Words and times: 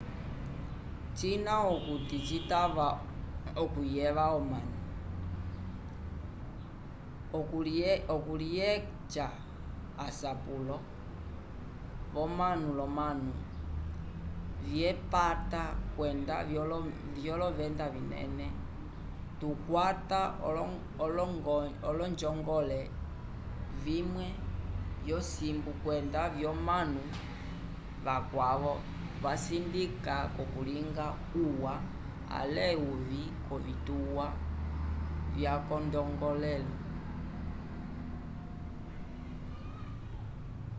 cina 1.17 1.55
okuti 1.73 2.17
citava 2.27 2.87
okuyeva 3.63 4.25
omanu 4.39 4.73
okulyeca 8.17 9.25
asapulo 10.05 10.77
womunu 12.15 12.67
l'omanu 12.79 13.31
vyepata 14.65 15.63
kwenda 15.95 16.35
vyolovenda 17.19 17.85
vinene 17.95 18.47
tukwata 19.39 20.21
onjongole 21.93 22.79
imwe 23.97 24.27
yosimbu 25.09 25.71
kwenda 25.83 26.21
lyomanu 26.35 27.01
vakwavo 28.05 28.73
vasindika 29.23 30.15
k'okulinga 30.33 31.07
uwa 31.45 31.73
ale 32.39 32.67
uvĩ 32.91 33.23
k'ovituwa 33.45 34.27
vyakongongelo 35.33 36.75